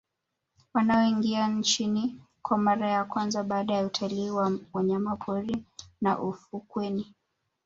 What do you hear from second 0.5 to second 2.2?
Wanaoingia nchini